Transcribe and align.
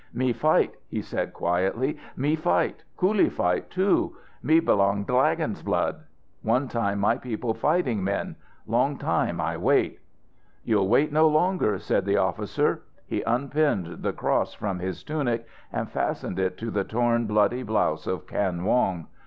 "Me 0.15 0.33
fight," 0.33 0.73
he 0.87 0.99
said 0.99 1.31
quietly 1.31 1.95
"me 2.17 2.35
fight, 2.35 2.81
coolie 2.97 3.29
fight, 3.31 3.69
too. 3.69 4.15
Me 4.41 4.59
belong 4.59 5.05
Dlagon's 5.05 5.61
blood. 5.61 6.01
One 6.41 6.67
time 6.67 6.97
my 6.97 7.17
people 7.19 7.53
fighting 7.53 8.03
men; 8.03 8.35
long 8.65 8.97
time 8.97 9.39
I 9.39 9.57
wait." 9.57 9.99
"You'll 10.63 10.87
wait 10.87 11.11
no 11.13 11.27
longer," 11.27 11.77
said 11.77 12.05
the 12.05 12.17
officer. 12.17 12.81
He 13.05 13.21
unpinned 13.27 14.01
the 14.01 14.11
cross 14.11 14.55
from 14.55 14.79
his 14.79 15.03
tunic 15.03 15.45
and 15.71 15.87
fastened 15.87 16.39
it 16.39 16.57
to 16.57 16.71
the 16.71 16.83
torn, 16.83 17.27
bloody 17.27 17.61
blouse 17.61 18.07
of 18.07 18.25
Kan 18.25 18.63
Wong. 18.63 19.05